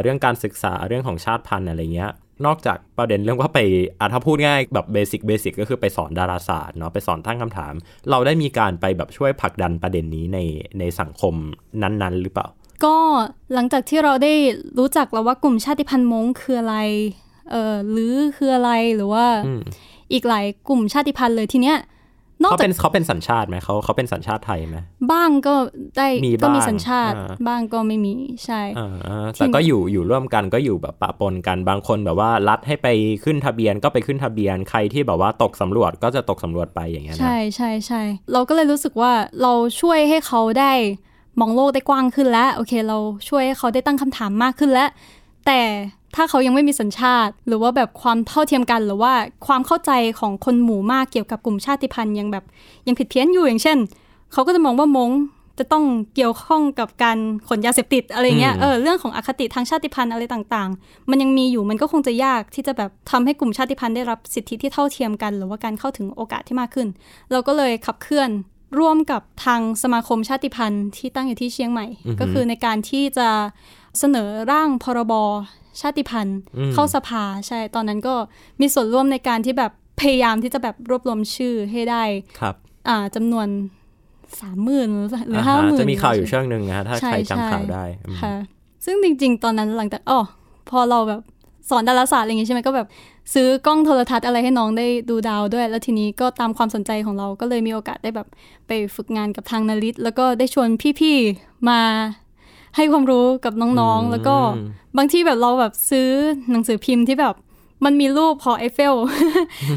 [0.03, 2.13] เรื่องการศึกษาเรื่องของชาติพันธุ์อะไรเงี้ย
[2.47, 3.59] นอกจากประเด็นเรื่องว่าไป
[3.99, 7.73] อะถ้าพูดง่ายแบบเบสิกเบสิกก็คือไปสอนดาราศาสตร์เนาะไปสอนตั้งคำถาม
[8.11, 10.39] เราได้มีการไปแบบช่วยผลักดันประเด็นนี้ใน
[10.79, 11.35] ในสังคม
[11.83, 12.47] นั้นๆ หรือเปล่า
[12.85, 12.97] ก็
[13.55, 14.33] หลังจากที่เราได้
[14.79, 16.77] รู้จักแล้วว่ากลุ่มชาติพันธุ์มงคืออะไร
[17.51, 19.61] เออหรือคืออะไรหรือว่าอืม
[20.13, 21.77] อีกหลายกลุ่มชาติพันธุ์เลยทีเนี้ย
[22.43, 24.79] นอกเขาจากเป็นเขาเป็นสัญชาติไหมเขาเขาเป็นสัญชาติไทยไหม
[25.13, 25.55] บ้างก็
[25.97, 28.15] ได้มีก็มีบ้างสัญชาติอ่าบ้างก็ไม่มี
[28.45, 32.89] ใช่อ่าแต่ก็อยู่อยู่ร่วมกันก็อยู่แบบปะปนกันบางคนแบบว่ารัดให้ไป
[33.25, 39.13] ขึ้นทะเบียนก็ไปขึ้นทะเบียนใครที่แบบว่าตกสำรวจก็จะตกสำรวจไปอย่างเงี้ยนะใช่ใช่ใช่เราก็เลยรู้สึกว่า
[39.43, 40.73] เราช่วยให้เขาได้
[41.41, 42.99] มองโลกได้กว้างขึ้นแล้ว โอเค เรา
[43.29, 44.91] ช่วยให้เขาได้ตั้งคำถามมากขึ้นแล้ว
[45.47, 45.61] แต่
[46.15, 49.13] ถ้าเขายังไม่มีสัญชาติ หรือว่าแบบความเท่าเทียมกัน หรือว่า
[49.47, 52.45] ความเข้าใจของคนหมู่มากเกี่ยวกับกลุ่มชาติพันธุ์ยังแบบ
[52.87, 53.79] ยังผิดเพี้ยนอยู่อย่างเช่น
[54.33, 55.11] เขาก็จะมองว่ามง
[55.59, 55.85] จะต้อง
[56.15, 66.89] เกี่ยวข้องกับการขนยาเสพติดอะไรเงี้ยอืมเออ เรื่องของอคติทางชาติพันธุ์อะไรต่างๆ มันยังมีอยู่ มันก็คงจะยากที่จะแบบทำให้กลุ่มชาติพันธุ์ได้รับสิทธิที่เท่าเทียมกัน หรือว่าการเข้าถึงโอกาสที่มากขึ้น
[67.33, 68.31] เราก็เลยขับเคลื่อน
[68.79, 71.87] ร่วมกับทางสมาคมชาติพันธุ์ที่ตั้งอยู่ที่เชียงใหม่
[72.21, 73.29] ก็คือในการที่จะ
[73.99, 75.13] เสนอร่างพรบ
[75.81, 76.39] ชาติพันธุ์
[76.75, 78.15] เข้าสภาใช่ตอนนั้นก็
[78.61, 82.03] มีส่วนร่วมในการที่แบบพยายามที่จะแบบรวบรวมชื่อให้ได้
[82.41, 82.55] ครับ
[82.89, 83.49] อ่าจำนวน
[84.41, 84.89] สามหมื่น
[85.29, 88.35] หรืออ่าห้าฮะหมื่นจะมีข่าวอยู่ช่วงหนึ่งนะฮะถ้าใช่ใครใช่จำข่าวได้อืมค่ะ
[88.85, 90.21] ซึ่งจริง ๆ ตอนนั้นหลังจากอ๋อ
[90.71, 91.21] พอเราแบบ
[91.71, 92.89] สอนดาราศาสตร์อะไรอย่างงี้ใช่ไหมก็แบบ
[93.35, 98.29] ซื้อกล้องโทรทัศน์อะไรให้น้องได้ดูดาวด้วย แล้วทีนี้ก็ตามความสนใจของเราก็เลยมีโอกาสได้แบบ
[98.67, 100.69] ไปฝึกงานกับทางนาริตแล้วก็ได้ชวน
[101.01, 101.81] พี่ๆมา
[102.77, 104.37] ให้ความรู้กับน้องๆ แล้วก็
[104.97, 106.09] บางที่แบบเราแบบซื้อ
[106.51, 107.35] หนังสือพิมพ์ที่แบบ
[107.85, 108.95] มันมีรูปหอไอเฟล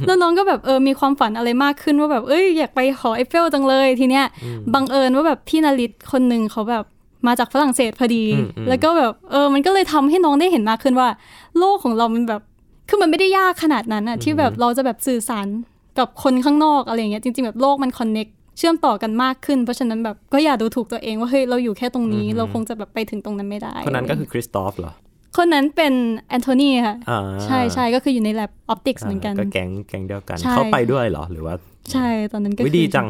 [0.06, 4.26] แล้วน้องก็แบบเออมีความฝันอะไรมากขึ้นว่าแบบเอ้ยอยากไปหอไอเฟลจังเลยทีเนี้ย
[4.74, 6.84] บังเอิญว่าแบบพี่นาริตคนหนึ่งเขาแบบ
[7.28, 11.10] มาจากฝรั่งเศสพอดีอืมอืมแล้วก็แบบเออมันก็เลยทำให้น้องได้เห็นมากขึ้นว่า
[11.60, 12.42] โลกของเรามันแบบ
[12.90, 15.48] คือมันไม่ได้ยากขนาดนั้นอะที่แบบเราจะแบบสื่อสาร
[15.98, 18.28] กับคนข้างนอกอะไรอย่างเงี้ยจริง ๆ แบบโลกมันคอนเน็ก
[18.58, 24.94] เชื่อมต่อกันมากขึ้น เพราะฉะนั้นแบบก็อย่าดูถูกตัวเองว่าเฮ้ยเราอยู่แค่ตรงนี้เราคงจะแบบไปถึงตรงนั้นไม่ได้ คนนั้นก็คือคริสตอฟเหรอ
[25.38, 25.94] คนนั้นเป็น
[26.30, 31.56] แอนโทนีค่ะอ่าใช่ใช่ก็คืออยู่ใน lab optics เหมือนกัน ก็แก๊งแก๊งเดียวกันใช่เขาไปด้วยเหรอหรือว่า
[31.92, 33.08] ใช่ตอนนั้นก็วิคือดีจัง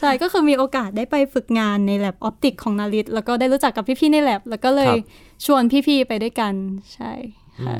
[0.00, 5.06] ใช่ก็คือมีโอกาสได้ไปฝึกงานใน lab optics ของนาริตแล้วก็ได้รู้จักกับพี่ๆใน lab แล้วก็เลยครับ
[5.46, 6.54] ชวนพี่ๆไปด้วยกัน
[6.94, 7.12] ใช่
[7.66, 7.76] ค่ะ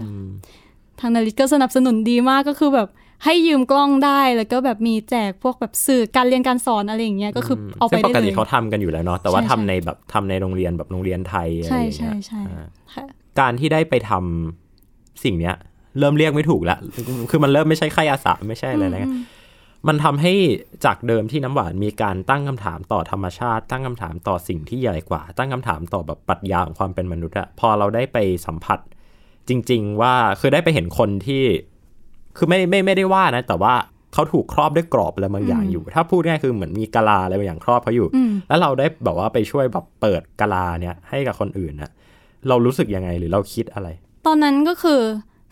[1.00, 2.88] ทางนาริตก็สนับสนุนดีมากก็คือแบบ
[3.24, 13.06] ให้ยืมกล้องได้แล้วก็แบบมีแจกพวกแบบสื่อการเรียนการสอนอะไรอย่างเงี้ยก็คือเอาไปซึ่งปได้กเลติยเขาทำกันอยู่แล้วเนาะแต่ว่าใช่ทำใช่ในแบบทำในโรงเรียนแบบโรงเรียนไทยอะไรใช่อย่างใช่เงี้ยใช่อ่าค่ะ
[13.40, 15.54] การที่ได้ไปทำสิ่งเนี้ย
[15.98, 16.78] เริ่มเรียกไม่ถูกละ
[17.30, 19.12] คือมันเริ่มไม่ใช่ค่ายอาสาไม่ใช่อะไรนะ
[19.88, 20.32] มันทำให้
[20.84, 28.78] จากเดิมที่น้ำหวานมีการตั้งคำถามต่อธรรมชาติ ตั้งคำถามต่อสิ่งที่ใหญ่กว่า ตั้งคำถามต่อแบบปรัชญาของความเป็นมนุษย์อะพอเราได้ไปสัมผัส
[29.48, 31.42] จริง ๆ ว่าคือได้ไปเห็นคนที่
[32.38, 33.74] คือไม่ไม่ไม่ได้ว่านะ แต่ว่า
[34.14, 38.08] เขาถูกครอบด้วยกรอบอะไรบางอย่างอยู่ ถ้าพูดง่ายคือเหมือนมีกะลาอะไรบางอย่างครอบเขาอยู่
[38.48, 41.90] แล้วเราได้แบบว่าไปช่วยแบบเปิดกะลาเนี่ยให้กับคนอื่นนะ
[42.48, 43.88] เรารู้สึกยังไงหรือเราคิดอะไร
[44.26, 45.00] ตอนนั้นก็คือ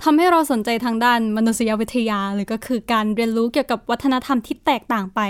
[0.02, 5.20] ทำให้เราสนใจทางด้านมนุษยวิทยาหรือก็คือการเรียนรู้เกี่ยวกับวัฒนธรรมที่แตกต่างไป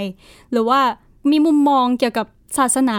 [0.53, 0.81] หรือว่า
[1.31, 2.27] มีมุมมองเกี่ยวกับ
[2.59, 2.99] ศาสนา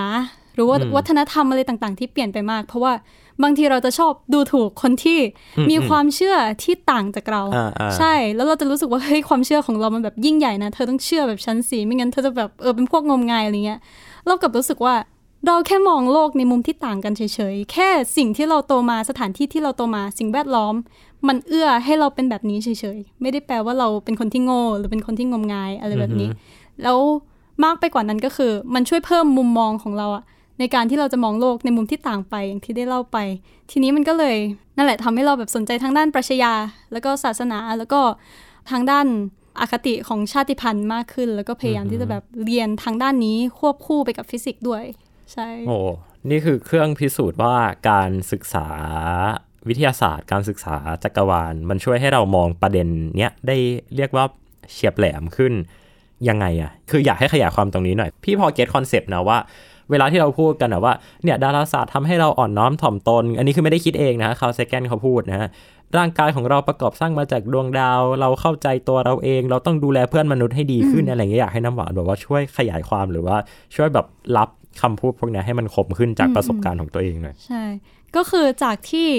[0.56, 2.94] หรือว่าวัฒนธรรมอะไรต่างๆ ที่เปลี่ยนไปมาก เพราะว่า
[3.44, 5.20] บางทีเราจะชอบดูถูกคนที่
[5.70, 13.80] มีความเชื่อที่ต่างจากเราอ่าอ่าใช่ แล้วเราจะรู้สึกว่าเฮ้ยความเชื่อของเรามันแบบยิ่งใหญ่นะ เธอต้องเชื่อแบบชั้นสีไม่งั้นเธอจะแบบเออเป็นพวกงมงายอะไรเงี้ย
[14.28, 14.96] เรากลับรู้สึกว่า
[15.46, 17.22] เราแค่มองโลกในมุมที่ต่างกันเฉ
[17.54, 20.76] ยๆ แค่สิ่งที่เราโตมาสถานที่ที่เราโตมาสิ่งแวดล้อม
[21.28, 26.30] มันเอื้อให้เราเป็นแบบนี้เฉยๆ ไม่ได้แปลว่าเราเป็นคนที่โง่หรือเป็นคนที่งมงายอะไรแบบนี้
[26.84, 27.00] แล้ว
[27.64, 30.24] มากไปกว่านั้นก็คือ มันช่วยเพิ่มมุมมองของเราอะ
[30.60, 33.18] ในการที่เราจะมองโลกในมุมที่ต่างไปอย่างที่ได้เล่าไป
[33.72, 34.36] ทีนี้มันก็เลย
[34.78, 36.54] นั่นแหละทำให้เราแบบสนใจทางด้านปรัชญา
[36.92, 38.02] แล้วก็ศาสนาแล้วก็
[38.72, 39.08] ทางด้าน
[39.60, 44.84] อคติของชาติพันธุ์มากขึ้น แล้วก็พยายามที่จะแบบเรียนทางด้านนี้ควบคู่ไปกับฟิสิกส์ด้วย
[45.34, 45.78] ใช่โอ้
[46.30, 47.56] นี่คือเครื่องพิสูจน์ว่า
[47.90, 48.68] การศึกษา
[49.68, 53.58] วิทยาศาสตร์ การศึกษาจักรวาล มันช่วยให้เรามองประเด็นเนี้ยได้
[53.96, 54.26] เรียกว่า
[54.72, 55.54] เฉียบแหลมขึ้น
[56.30, 59.38] ยังไงอะคืออยากให้ขยายความตรงนี้หน่อย พี่พอ get concept นะว่า
[59.92, 65.50] เวลาที่เราพูดกันนะว่าเนี่ยดาราศาสตร์ทำให้เราอ่อนน้อมถ่อมตน อันนี้คือไม่ได้คิดเองนะคาร์ล เซแกนเขาพูดนะฮะ
[65.98, 73.38] ร่างกายของเราประกอบสร้างมาจากดวงดาว เราเข้าใจตัวเราเอง เราต้องดูแลเพื่อนมนุษย์ให้ดีขึ้นอะไรอย่างเงี้ยอยากให้น้ำหวานแบบว่าช่วยขยายความหรือว่า
[73.76, 74.06] ช่วยแบบ
[74.38, 74.50] รับ
[74.82, 77.64] คำพูดพวกเนี้ยให้มันคมขึ้นจากประสบการณ์ของตัวเองหน่อยใช่
[78.16, 79.10] ก็คือจากที่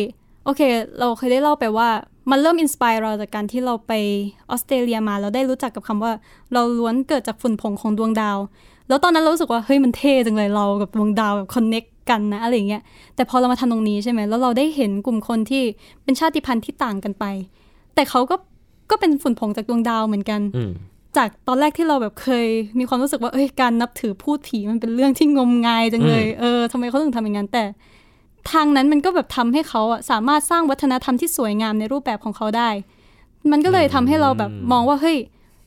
[0.44, 0.60] โอเค
[0.98, 1.88] เราเคยได้เล่าไปว่า
[2.30, 3.92] มันเริ่ม inspire เราจากการที่เราไป
[4.50, 6.12] ออสเตรเลียมาเราได้รู้จักกับคำว่า
[6.52, 8.38] เราล้วนเกิดจากฝุ่นผงของดวงดาว
[8.88, 12.82] แล้วตอนนั้นเรารู้สึกว่าเฮ้ยมันเท่จังเลยเรากับดวงดาวแบบ connect กันนะอะไรอย่างเงี้ย
[13.16, 15.62] แต่พอเรามาทำตรงนี้ใช่ไหมแล้วเราได้เห็นกลุ่มคนที่
[16.04, 17.24] เป็นชาติพันธุ์ที่ต่างกันไป
[17.94, 18.36] แต่เขาก็
[18.90, 20.72] ก็เป็นฝุ่นผงจากดวงดาวเหมือนกันอืม
[21.16, 22.46] จากตอนแรกที่เราแบบเคย
[22.78, 27.64] มีความรู้สึกว่าเอ้ยการนับถือภูตผีมันเป็นเรื่องที่งมงายจังเลยเออทำไมเขาถึงทำอย่างนั้นแต่
[28.52, 32.68] ทางนั้นมันก็แบบทำให้เขาอะสามารถสร้างวัฒนธรรมที่สวยงามในรูปแบบของเขาได้
[33.52, 35.16] มันก็เลยทำให้เราแบบมองว่าเฮ้ย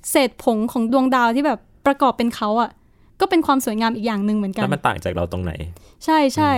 [0.10, 2.70] เศษผงของดวงดาวที่แบบประกอบเป็นเขาอะ
[3.22, 5.54] ก็เป็นความสวยงามอีกอย่างหนึ่งเหมือนกัแล้นวมันต่างจากเราตรงไหน
[6.06, 6.52] ใช่ใช่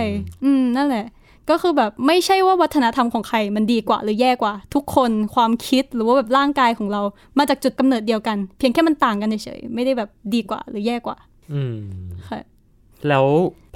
[0.44, 1.06] อืมนั่นแหละ
[1.50, 7.02] ก็คือแบบไม่ใช่ว่าวัฒนธรรมของใครมันดีกว่าหรือแย่กว่า ทุกคนความคิดหรือว่าแบบร่างกายของเรา
[7.38, 11.16] มาจากจุดกำเนิดเดียวกัน เพียงแค่มันต่างกันเฉยๆไม่ได้แบบดีกว่าหรือแย่กว่า
[11.52, 11.76] อืม
[12.28, 12.40] ค่ะ
[13.08, 13.26] แล้ว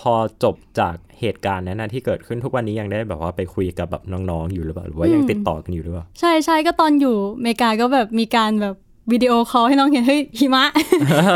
[0.00, 8.76] พอจบจากเหตุการณ์นั้นนะที่เกิดขึ้นทุกวันนี้ยังได้แบบว่าไปคุยกับแบบน้องๆอยู่หรือเปล่าหรือว่ายังติดต่อกันอยู่หรือเปล่าใช่ใช่ก็ตอนอยู่อเมริกาก็แบบมีการแบบ
[9.12, 10.64] วิดีโอคอลให้น้องเห็นเฮ้ยหิมะ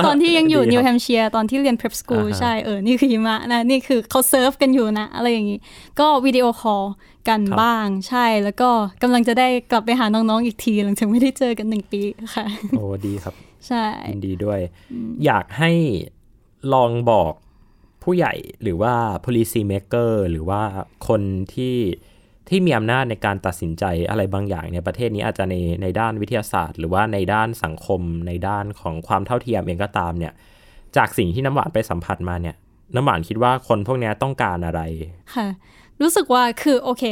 [0.07, 5.59] ตอนที่ยังอยู่ดีครับนิวแฮมเชียร์ตอนที่เรียน prep school อ่าฮะใช่เออนี่คือหิมะนะนี่คือเขา surf กันอยู่นะ อะไรอย่างนี้
[6.01, 6.83] ก็วิดีโอคอล
[7.29, 8.71] กันบ้างใช่แล้วก็
[9.03, 12.01] กำลังจะได้กลับไปหาน้องๆอีกที หลังจากไม่ได้เจอกันหนึ่งปี
[12.37, 13.35] ค่ะ โอ้ดีครับ
[13.67, 14.61] ใช่ยินดีด้วย
[15.25, 15.73] อยากให้
[16.73, 17.33] ลองบอก
[18.03, 20.63] ผู้ใหญ่หรือว่า policy maker หรือว่า
[21.09, 21.21] คน
[21.55, 21.77] ที่
[22.49, 30.33] ที่มีอำนาจในการตัดสินใจอะไรบางอย่างในประเทศนี้อาจจะในในด้านวิทยาศาสตร์ หรือว่าในด้านสังคม ในด้านของความเท่าเทียมเองก็ตามเนี่ย
[30.97, 32.57] จากสิ่งที่น้ำหวานไปสัมผัสมาเนี่ย
[32.95, 34.81] น้ำหวานคิดว่าคนพวกนี้ต้องการอะไร
[35.35, 35.47] ค่ะ
[36.01, 37.03] รู้สึกว่าคือโอเค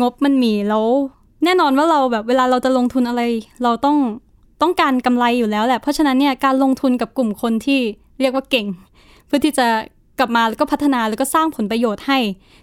[0.00, 0.86] งบมันมีแล้ว
[1.44, 3.22] แน่นอนว่าเราแบบเวลาเราจะลงทุนอะไร
[3.62, 3.96] เราต้อง
[4.62, 7.80] ต้องการกำไรอยู่แล้วแหละเพราะฉะนั้นเนี่ยการลงทุนกับกลุ่มคนที่
[8.20, 8.66] เรียกว่าเก่ง
[9.26, 9.66] เพื่อที่จะ
[10.18, 12.18] กลับมาแล้วก็พัฒนาแล้วก็สร้างผลประโยชน์ให้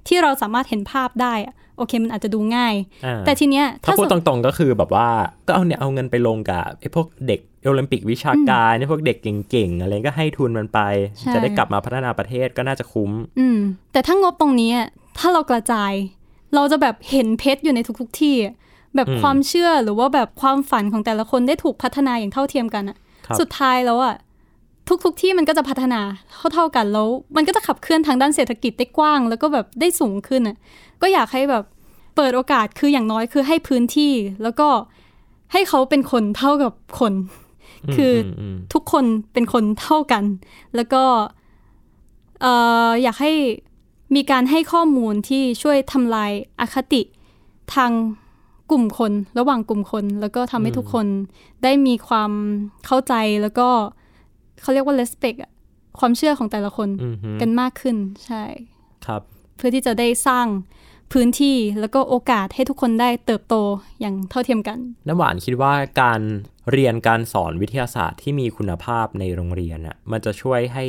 [0.08, 1.34] ที่เราสามารถเห็นภาพได้
[1.78, 2.74] โอเคมันอาจจะดูง่าย
[3.06, 5.10] อ่าแต่ทีเนี้ยถ้าพูดสตมรงๆก็คือแบบว่า
[5.48, 10.80] ก็เอาเนี่ยเอาเงินไปลงกับไอ้พวกเด็กโอลิมปิกวิชาการไอ้พวกเด็กเก่งๆอะไรก็ให้ทุนมันไป
[11.20, 13.58] ใช่จะได้กลับมาพัฒนาประเทศก็น่าจะคุ้ม อืม
[13.92, 14.88] แต่ถ้างบตรงนี้อะ
[15.20, 15.94] ถ้าเรากระจาย
[16.56, 18.54] เราจะแบบเห็นเพชรอยู่ในทุก ๆ ที่อะ
[18.96, 24.16] แบบอืมความเชื่อหรือว่าแบบความฝันของแต่ละคนได้ถูกพัฒนาอย่างเท่าเทียมกันอะครับสุดท้ายแล้วอะ
[24.88, 26.02] ทุกๆที่มันก็จะพัฒนา
[26.54, 30.58] เท่าๆกันแล้วมันก็จะขับเคลื่อนทางด้านเศรษฐกิจได้กว้าง แล้วก็แบบได้สูงขึ้นอะ
[31.02, 31.63] ก็อยากให้แบบ
[32.15, 34.67] เปิดโอกาสคืออย่างน้อยคือให้พื้นที่ แล้วก็
[35.54, 37.13] ให้เขาเป็นคนเท่ากับคน
[37.96, 40.24] คืออมทุกคนเป็นคนเท่ากัน
[40.76, 41.04] แล้วก็
[42.41, 42.54] เอ่
[42.88, 43.32] ออยากให้
[44.15, 47.02] มีการให้ข้อมูลที่ช่วยทำลายอคติ
[47.76, 47.91] ทาง
[48.72, 51.06] กลุ่มคน ระหว่างกลุ่มคน แล้วก็ทำให้ทุกคน
[51.63, 52.32] ได้มีความ
[52.86, 53.69] เข้าใจแล้วก็
[54.62, 55.52] เขาเรียกว่า respect อะ
[56.00, 58.44] ความเชื่อของแต่ละคนอืมอืมกันมากขึ้นใช่
[59.06, 59.22] ครับ
[59.58, 60.48] เพื่อที่จะได้สร้าง
[61.13, 63.56] พื้นที่แล้วก็โอกาสให้ทุกคนได้เติบโต
[64.02, 66.22] อย่างเท่าเทียมกัน น้ำหวานคิดว่าการ
[66.72, 70.86] เรียนการสอนวิทยาศาสตร์ที่มีคุณภาพในโรงเรียนอะมันจะช่วยให้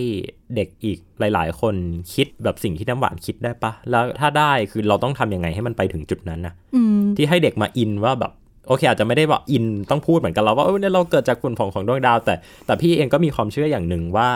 [0.55, 1.75] เด็กอีกหลาย ๆ คน
[2.15, 8.33] คิดแบบสิ่งที่น้ำหวานคิดได้ปะแล้วถ้าได้คือเราต้องทำยังไงให้มันไปถึงจุดนั้นนะอืมที่ให้เด็กมาอินว่าแบบ
[8.67, 12.35] โอเค อาจจะไม่ได้แบบอินต้องพูดเหมือนกันเราว่าเออเนี่ยเราเกิดจากฝุ่นผงของดวงดาว แต่
[12.67, 14.29] แต่พี่เองก็มีความเชื่ออย่างหนึ่งว่า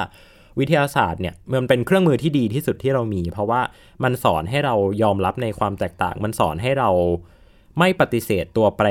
[0.58, 3.60] วิทยาศาสตร์เนี่ยมันเป็นเครื่องมือที่ดีที่สุดที่เรามี เพราะว่า
[4.04, 6.90] มันสอนให้เรายอมรับในความแตกต่าง มันสอนให้เรา
[7.78, 8.88] ไม่ปฏิเสธตัวแปร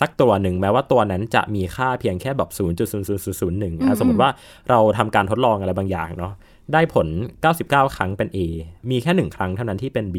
[0.00, 4.30] สักตัวหนึ่งแม้ว่าตัวนั้นจะมีค่าเพียงแค่แบบ 0.0001อะสมมติว่า
[4.70, 6.32] เราทำการทดลองอะไรบางอย่างเนาะ
[6.72, 7.06] ได้ผล
[7.50, 8.38] 99 ครั้งเป็น A
[8.90, 10.16] มีแค่หนึ่งครั้งเท่านั้นที่เป็น B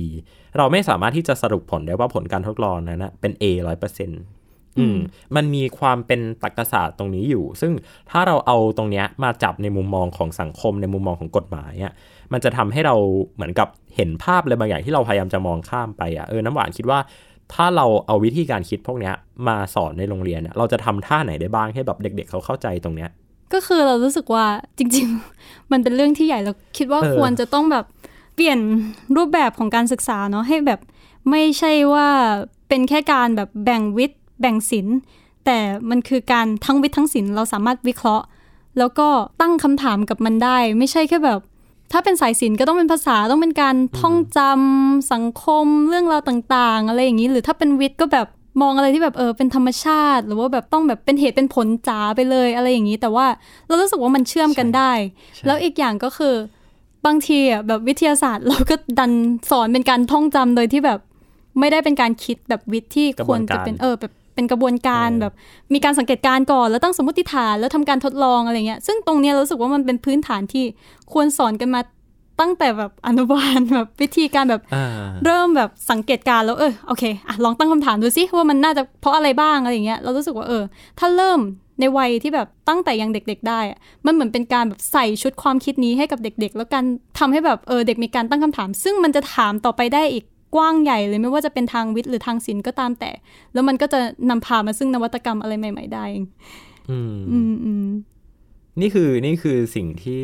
[0.57, 7.71] เราไม่สามารถที่จะสรุปผลได้ว่าผลการทดลองนั้นนะเป็น A ร้อยเอร์เซ็นต์อืมมันมีความเป็นตรรกศาสตร์ตรงนี้อยู่ ซึ่ง
[8.11, 11.93] ถ้าเราเอาตรงเนี้ยมาจับในมุมมองของสังคมในมุมมองของกฎหมายอะ
[12.33, 12.95] มันจะทำให้เรา
[13.35, 16.99] เหมือนกับเห็นภาพอะไรบางอย่างที่เราพยายามจะมองข้ามไปอะเออน้ำหวานคิดว่า
[17.53, 19.13] ถ้าเราเอาวิธีการคิดพวกเนี้ย
[19.47, 23.09] มาสอนในโรงเรียนเนี่ยเราจะทำท่าไหนได้บ้างให้แบบเด็กๆเขาเข้าใจตรงเนี้ย
[23.53, 24.45] ก็คือเรารู้สึกว่า
[24.77, 25.07] จริง
[25.39, 27.85] ๆ มันเป็นเรื่องที่ใหญ่เราคิดว่าเออควรจะต้องแบบ
[28.35, 28.59] เปลี่ยน
[29.15, 30.79] รูปแบบของการศึกษาเนาะให้แบบ
[31.29, 32.07] ไม่ใช่ว่า
[32.69, 34.97] เป็นแค่การแบบแบ่งวิทย์ แบ่งศิลป์
[35.45, 35.57] แต่
[35.89, 38.25] มันคือการทั้งวิทย์ทั้งศิลป์เราสามารถวิเคราะห์
[38.77, 39.07] แล้วก็
[39.41, 41.39] ตั้งคำถามกับมันได้ ไม่ใช่แค่แบบ
[41.91, 48.27] ถ้าเป็นสายศิลป์ก็ต้องเป็นภาษาต้องเป็นการท่องจำสังคมเรื่องราวต่างๆ อะไรอย่างนี้ หรือถ้าเป็นวิทย์ก็แบบ
[48.61, 53.25] มองอะไรที่แบบเออเป็นธรรมชาติ หรือว่าแบบต้องแบบเป็นเหตุเป็นผลจ๋าไปเลยอะไรอย่างนี้ แต่ว่า
[53.67, 54.91] เรารู้สึกว่ามันเชื่อมกันได้
[55.45, 56.35] แล้วอีกอย่างก็คือ
[57.05, 59.11] บางทีอะแบบวิทยาศาสตร์เราก็ดัน
[59.49, 60.99] สอนเป็นการท่องจำโดยที่แบบ
[61.59, 65.33] ไม่ได้เป็นการคิดแบบวิทย์ที่ควรจะเป็นเออแบบ เป็นกระบวนการแบบ
[65.73, 70.63] มีการสังเกตการณ์ก่อนแล้วตั้งสมมติฐานแล้วทำการทดลองอะไรเงี้ยซึ่งตรงเนี้ยเรารู้สึกว่ามันเป็นพื้นฐานที่
[71.13, 71.81] ควรสอนกันมา
[72.39, 74.85] ตั้งแต่แบบอนุบาลแบบวิธีการแบบอ่า
[75.25, 80.63] เริ่มแบบสังเกตการณ์แล้วเออโอเคอะลองตั้งคำถามดูซิว่ามันน่าจะเพราะอะไรบ้างอะไรอย่างเงี้ยเรารู้สึกว่าเออ
[80.99, 81.39] ถ้าเริ่ม
[81.79, 86.85] ในวัยที่แบบตั้งแต่ยังเด็ก ๆ ได้อะมันเหมือนเป็นการแบบใส่ชุดความคิดนี้ให้กับเด็ก ๆ แล้วการ
[87.19, 90.23] ทำให้แบบเออเด็กมีการตั้งคำถาม ซึ่งมันจะถามต่อไปได้อีก
[90.55, 93.11] กว้างใหญ่เลยไม่ว่าจะเป็นทางวิทย์หรือทางศิลป์ก็ตามแต่
[93.53, 96.05] แล้วมันก็จะนำพามาซึ่งนวัตกรรมอะไรใหม่ ๆ ได้
[96.89, 97.87] อืมอืมอืม
[98.81, 100.23] นี่คือนี่คือสิ่งที่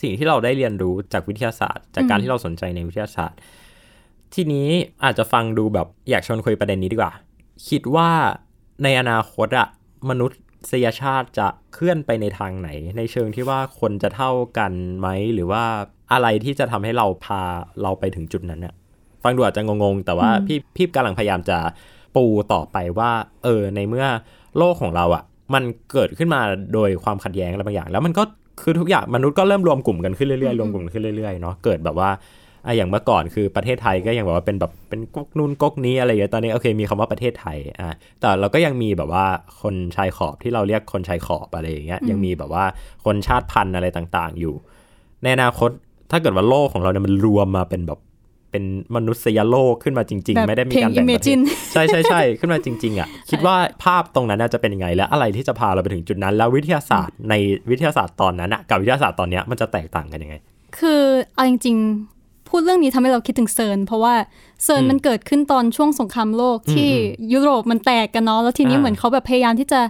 [0.00, 3.38] สิ่งที่เราได้เรียนรู้จากวิทยาศาสตร์ จากการอืมที่เราสนใจในวิทยาศาสตร์
[4.34, 4.68] ทีนี้
[5.04, 7.12] อาจจะฟังดูแบบอยากชวนคุยประเด็นนี้ดีกว่า
[7.68, 8.10] คิดว่า
[8.82, 9.68] ในอนาคตอะ
[10.10, 15.64] มนุษย์ษยชาติจะเคลื่อนไปในทางไหน ในเชิงที่ว่าคนจะเท่ากันไหม หรือว่า
[16.12, 17.42] อะไรที่จะทำให้เราพา
[17.82, 18.74] เราไปถึงจุดนั้นเนี่ย
[19.22, 21.58] ฟังดูอาจจะงงๆ แต่ว่าพี่พี่กำลังพยายามจะ
[22.16, 23.10] ปูต่อไปว่า
[23.44, 24.06] เออ ในเมื่อ
[24.58, 25.22] โลกของเราอะ่ะ
[25.54, 26.40] มันเกิดขึ้นมา
[26.74, 28.22] โดยความขัดแย้งอะไรบางอย่าง แล้วมันก็
[28.62, 32.10] คือทุกอย่างมนุษย์ก็เริ่มรวมกลุ่มกันขึ้นเรื่อยๆรวมกลุ่มขึ้นเรื่อยๆเนาะเกิดแบบว่า
[32.66, 39.24] อะอย่างเมื่อก่อนคือประเทศไทยก็ยังแบบว่าเป็นแบบเป็นก๊กนู่นก๊กนี้อะไรอย่างเงี้ยตอนนี้โอเคมีคำว่าประเทศไทยอะแต่เราก็ยังมีแบบว่า
[39.62, 42.64] คนชายขอบที่เราเรียกคนชายขอบอะไรอย่างเงี้ยยังมีแบบว่า
[43.04, 44.54] คนชาติพันธุ์อะไรต่างๆ อยู่
[45.22, 45.70] ในอนาคต
[46.10, 47.98] ถ้าเกิดว่าโลกของเราเนี่ยมันรวมมาเป็นแบบ
[48.52, 48.64] เป็น
[48.96, 51.38] มนุษยโลกขึ้นมาจริง ๆ ไม่ได้มีการแบ่งประเทศ
[51.72, 57.34] ใช่ใช่ใช่ขึ้นมาจริง ๆ อะ คิดว่าภาพตรงนั้นจะเป็นยังไง และอะไรที่จะพาเราไปถึงจุดนั้น แล้ววิทยาศาสตร์ใน
[57.70, 60.36] วิทยาศาสตร์ตอนนั้นอะกับวิทยาศาสตร์ตอนเนี้ยมันจะแตกต่างกันยังไง
[60.78, 61.02] คือ
[61.34, 64.14] เอาจริงๆพูดเรื่องนี้ทำให้เราคิดถึงเซิร์นเพราะว่า
[64.64, 66.90] เซิร์นมันเกิดขึ้นตอนช่วงสงครามโลกที่
[67.32, 69.80] ยุโรปมันแตกกันเนาะแล้วทีนี้เหมือนเขาแบบพยายามที่จะ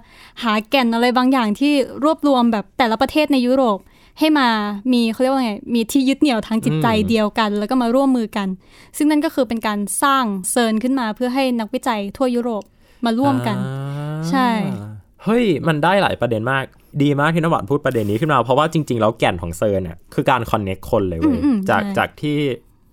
[0.42, 1.72] หาแก่นอะไรบางอย่างที่
[2.04, 3.78] รวบรวมแบบแต่ละประเทศในยุโรป
[4.18, 4.48] ให้มา
[4.92, 8.48] มีเขาเรียกว่าไงมีที่ยึดเหนี่ยวทางจิตใจเดียวกัน แล้วก็มาร่วมมือกัน
[8.96, 12.64] ซึ่งนั่นก็คือเป็นการสร้างเซิร์นขึ้นมาเพื่อให้นักวิจัยทั่วยุโรป
[13.04, 13.56] มาร่วมกัน
[14.30, 14.48] ใช่
[15.24, 16.64] เฮ้ย มันได้หลายประเด็นมาก
[17.02, 21.38] ดีมากที่นวัดพูดประเด็นนี้ขึ้นมา เพราะว่าจริง ๆ แล้วแก่นของเซิร์นเนี่ยคือการคอนเน็กคนเลยเว้ย
[21.70, 22.36] จากจากที่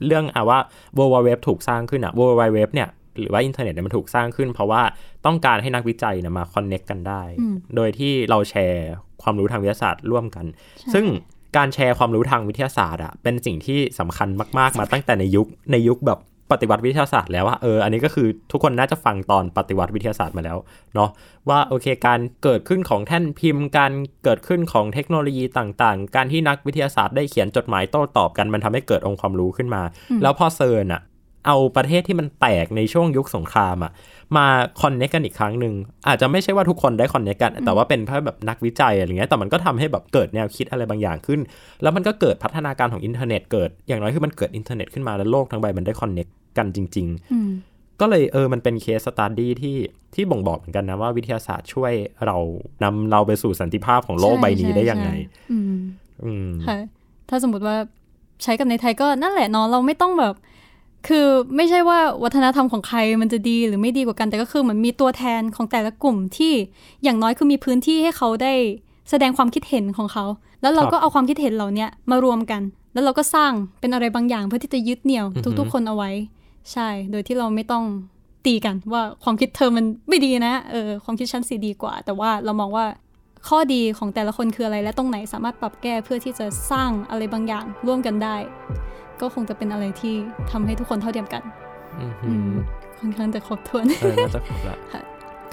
[0.05, 0.59] เรื่องอะว่า
[0.97, 2.89] World Wide Web ถูกสร้างขึ้นอะ World Wide Web เนี่ย
[3.21, 4.81] หรือว่าอินเทอร์เน็ตเนี่ยมันถูกสร้างขึ้น เพราะว่า
[5.25, 7.21] ต้องการให้นักวิจัยเนี่ยมา connect กันได้
[7.75, 8.89] โดยที่เราแชร์
[9.21, 10.45] ความรู้ทางวิทยาศาสตร์ร่วมกัน
[10.93, 11.05] ซึ่ง
[11.57, 14.29] การแชร์ความรู้ทางวิทยาศาสตร์อะเป็นสิ่งที่สำคัญ
[14.59, 16.19] มากๆ มาตั้งแต่ในยุคในยุคแบบ
[16.53, 20.57] ปฏิวัติวิทยาศาสตร์แล้วว่าเอออันนี้ก็คือทุกคนน่าจะฟังตอนปฏิวัติวิทยาศาสตร์มาแล้ว
[20.95, 21.09] เนาะ
[21.49, 23.91] ว่าโอเคการเกิดขึ้นของแท่นพิมพ์ การ
[24.23, 29.81] เกิดขึ้นของเทคโนโลยีต่างๆ การที่นักวิทยาศาสตร์ได้เขียนจดหมายโต้ตอบกันมันทำให้เกิดองค์ความรู้ขึ้นมา
[30.21, 31.01] แล้วพอเซิร์นอะ
[31.45, 33.91] เอาประเทศที่มันแตกในช่วงยุคสงครามอะ
[34.37, 34.45] มา
[34.81, 35.73] connect กันอีกครั้งหนึ่ง
[36.07, 41.39] อาจจะไม่ใช่ว่าทุกคนได้ connect กัน แต่ว่าเป็นเพราะแบบนักวิจัยอะไรเงี้ยแต่มันก็ทำให้แบบเกิดแนวคิดอะไรบางอย่างขึ้น
[41.81, 49.75] แล้วมันก็เกิดพัฒนาการของอินเทอร์เน็ตเกิดอย่างน้อยคือมันเกิดอินเทอร์เน็ตขึ้นมาแล้วโลกทั้งใบมันได้ connect กันจริง ๆ ก็เลยเออมันเป็น case study ที่
[50.15, 51.93] ที่บ่งบอกเหมือนกันนะว่าวิทยาศาสตร์ช่วย
[52.25, 52.37] เรา
[52.83, 55.09] นำเราไปสู่สันติภาพของโลกใบนี้ได้ยังไง
[55.51, 56.77] อืมค่ะ
[57.29, 57.75] ถ้าสมมติว่า
[58.43, 60.35] ใช้กับในไทยก็นั่นแหละเนาะเราไม่ต้องแบบ
[61.07, 66.53] คือไม่ใช่ว่าวัฒนธรรมของใครมันจะดีหรือไม่ดีกว่ากัน แต่ก็คือเหมือนมีตัวแทนของแต่ละกลุ่มที่
[67.03, 68.53] อย่างน้อยคือมีพื้นที่ให้เขาได้
[69.09, 70.25] แสดงความคิดเห็นของเขา
[70.61, 72.61] แล้วเราก็เอาความคิดเห็นเหล่านี้มารวมกัน
[72.93, 75.25] แล้วเราก็สร้างเป็นอะไรบางอย่างเพื่อที่จะยึดเหนี่ยว
[75.59, 76.11] ทุกๆ คนเอาไว้
[76.71, 77.83] ใช่ โดยที่เราไม่ต้อง
[78.45, 82.85] ตีกันว่าความคิดเธอมันไม่ดีนะเออความคิดฉันสีดีกว่า แต่ว่าเรามองว่า
[83.47, 88.35] ข้อดีของแต่ละคนคืออะไรและตรงไหนสามารถปรับแก้เพื่อที่จะสร้างอะไรบางอย่างร่วมกันได้
[89.21, 90.15] ก็คงจะเป็นอะไรที่
[90.51, 91.43] ทำให้ทุกคนเท่าเทียมกัน
[92.99, 94.77] ค่อนข้างจะครบถ้วนเออน่าจะครบละ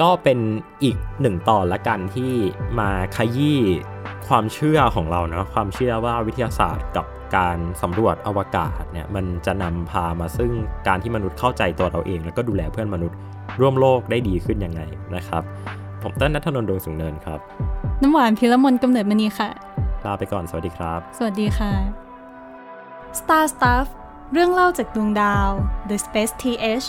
[0.00, 0.38] ก็เป็น
[0.82, 2.32] อีกหนึ่งตอนละกันที่
[2.80, 3.60] มาขยี้
[4.28, 10.52] ความเชื่อของเราเนาะความเชื่อว่าวิทยาศาสตร์กับการสำรวจอวกาศเนี่ยมันจะนำพามาซึ่ง
[10.88, 13.16] การที่มนุษย์เข้าใจตัวเราเอง แล้วก็ดูแลเพื่อนมนุษย์
[13.60, 14.80] ร่วมโลกได้ดีขึ้นยังไง
[15.16, 15.42] นะครับ
[16.02, 17.40] ผมเต้นนัทนนท์ดวงสูงเนินครับ
[18.02, 19.48] น้ำหวานพิรมนกำเนิดมณีค่ะ
[20.04, 22.05] ลาไปก่อนสวัสดีครับ สวัสดีค่ะ
[23.20, 23.86] Star Stuff
[24.32, 25.50] เรื่องเล่าจากดวงดาว
[25.88, 26.86] The Space TH